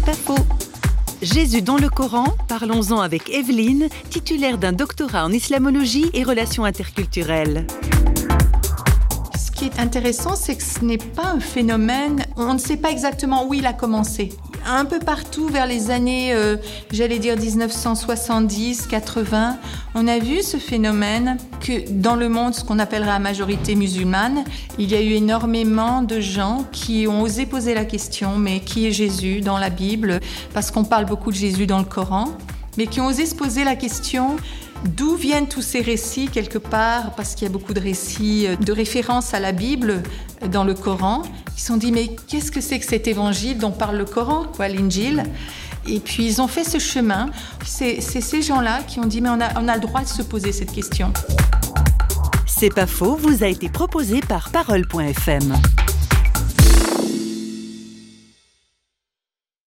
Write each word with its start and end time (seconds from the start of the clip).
Pas 0.00 0.12
faux. 0.12 0.34
Jésus 1.22 1.62
dans 1.62 1.76
le 1.76 1.88
Coran, 1.88 2.24
parlons-en 2.48 3.00
avec 3.00 3.30
Evelyne, 3.30 3.88
titulaire 4.10 4.58
d'un 4.58 4.72
doctorat 4.72 5.24
en 5.24 5.30
islamologie 5.30 6.10
et 6.14 6.24
relations 6.24 6.64
interculturelles. 6.64 7.66
Intéressant, 9.78 10.36
c'est 10.36 10.56
que 10.56 10.62
ce 10.62 10.84
n'est 10.84 10.98
pas 10.98 11.26
un 11.34 11.40
phénomène, 11.40 12.24
on 12.36 12.52
ne 12.52 12.58
sait 12.58 12.76
pas 12.76 12.90
exactement 12.90 13.46
où 13.46 13.54
il 13.54 13.64
a 13.66 13.72
commencé. 13.72 14.30
Un 14.66 14.84
peu 14.84 14.98
partout 14.98 15.48
vers 15.48 15.66
les 15.66 15.90
années, 15.90 16.34
euh, 16.34 16.56
j'allais 16.92 17.18
dire 17.18 17.38
1970, 17.38 18.86
80, 18.86 19.56
on 19.94 20.06
a 20.06 20.18
vu 20.18 20.42
ce 20.42 20.58
phénomène 20.58 21.38
que 21.60 21.90
dans 21.90 22.14
le 22.14 22.28
monde, 22.28 22.54
ce 22.54 22.62
qu'on 22.62 22.78
appellerait 22.78 23.12
la 23.12 23.18
majorité 23.18 23.74
musulmane, 23.74 24.44
il 24.78 24.90
y 24.90 24.94
a 24.94 25.00
eu 25.00 25.12
énormément 25.12 26.02
de 26.02 26.20
gens 26.20 26.66
qui 26.70 27.06
ont 27.08 27.22
osé 27.22 27.46
poser 27.46 27.72
la 27.72 27.86
question, 27.86 28.36
mais 28.36 28.60
qui 28.60 28.86
est 28.86 28.92
Jésus 28.92 29.40
dans 29.40 29.58
la 29.58 29.70
Bible? 29.70 30.20
Parce 30.52 30.70
qu'on 30.70 30.84
parle 30.84 31.06
beaucoup 31.06 31.30
de 31.30 31.36
Jésus 31.36 31.66
dans 31.66 31.78
le 31.78 31.84
Coran, 31.84 32.28
mais 32.76 32.86
qui 32.86 33.00
ont 33.00 33.06
osé 33.06 33.24
se 33.24 33.34
poser 33.34 33.64
la 33.64 33.76
question, 33.76 34.36
D'où 34.84 35.16
viennent 35.16 35.48
tous 35.48 35.62
ces 35.62 35.80
récits 35.80 36.28
quelque 36.28 36.58
part 36.58 37.14
Parce 37.14 37.34
qu'il 37.34 37.48
y 37.48 37.50
a 37.50 37.52
beaucoup 37.52 37.72
de 37.72 37.80
récits 37.80 38.46
euh, 38.46 38.56
de 38.56 38.72
référence 38.72 39.32
à 39.32 39.40
la 39.40 39.52
Bible 39.52 40.02
euh, 40.42 40.48
dans 40.48 40.64
le 40.64 40.74
Coran. 40.74 41.22
Ils 41.56 41.60
se 41.60 41.68
sont 41.68 41.76
dit 41.78 41.90
mais 41.90 42.10
qu'est-ce 42.28 42.52
que 42.52 42.60
c'est 42.60 42.78
que 42.78 42.84
cet 42.84 43.08
évangile 43.08 43.58
dont 43.58 43.70
parle 43.70 43.96
le 43.96 44.04
Coran, 44.04 44.44
quoi, 44.54 44.68
l'Injil? 44.68 45.22
Et 45.86 46.00
puis 46.00 46.26
ils 46.26 46.42
ont 46.42 46.48
fait 46.48 46.64
ce 46.64 46.78
chemin. 46.78 47.30
C'est 47.64 48.00
ces 48.00 48.42
gens-là 48.42 48.80
qui 48.86 49.00
ont 49.00 49.06
dit 49.06 49.20
mais 49.20 49.30
on 49.30 49.40
a, 49.40 49.58
on 49.60 49.68
a 49.68 49.74
le 49.74 49.80
droit 49.80 50.02
de 50.02 50.08
se 50.08 50.22
poser 50.22 50.52
cette 50.52 50.72
question. 50.72 51.12
C'est 52.46 52.72
pas 52.72 52.86
faux, 52.86 53.16
vous 53.16 53.42
a 53.42 53.48
été 53.48 53.68
proposé 53.68 54.20
par 54.20 54.50
Parole.fm. 54.50 55.54